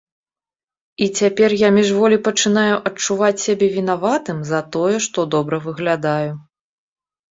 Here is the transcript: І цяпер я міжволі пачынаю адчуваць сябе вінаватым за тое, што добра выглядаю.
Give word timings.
І 1.05 1.09
цяпер 1.19 1.49
я 1.59 1.69
міжволі 1.77 2.17
пачынаю 2.29 2.75
адчуваць 2.93 3.43
сябе 3.45 3.71
вінаватым 3.79 4.43
за 4.53 4.67
тое, 4.77 4.93
што 5.09 5.31
добра 5.39 5.65
выглядаю. 5.71 6.29